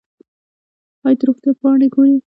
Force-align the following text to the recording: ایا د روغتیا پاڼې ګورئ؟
ایا 1.05 1.17
د 1.19 1.21
روغتیا 1.27 1.51
پاڼې 1.61 1.87
ګورئ؟ 1.93 2.13